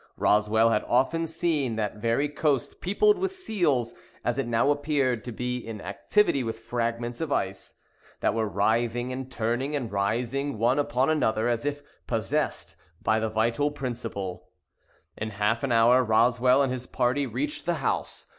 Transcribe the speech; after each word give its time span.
Roswell 0.17 0.69
had 0.71 0.83
often 0.85 1.27
seen 1.27 1.75
that 1.75 1.97
very 1.97 2.27
coast 2.27 2.81
peopled 2.81 3.19
with 3.19 3.31
seals, 3.35 3.93
as 4.25 4.39
it 4.39 4.47
now 4.47 4.71
appeared 4.71 5.23
to 5.23 5.31
be 5.31 5.57
in 5.57 5.79
activity 5.79 6.43
with 6.43 6.57
fragments 6.57 7.21
of 7.21 7.31
ice, 7.31 7.75
that 8.19 8.33
were 8.33 8.47
writhing 8.47 9.11
and 9.11 9.31
turning, 9.31 9.75
and 9.75 9.91
rising, 9.91 10.57
one 10.57 10.79
upon 10.79 11.07
another, 11.11 11.47
as 11.47 11.65
if 11.67 11.83
possessed 12.07 12.75
of 13.05 13.21
the 13.21 13.29
vital 13.29 13.69
principle. 13.69 14.49
In 15.17 15.29
half 15.29 15.61
an 15.63 15.71
hour 15.71 16.03
Roswell 16.03 16.63
and 16.63 16.71
his 16.71 16.87
party 16.87 17.27
reached 17.27 17.67
the 17.67 17.75
house. 17.75 18.25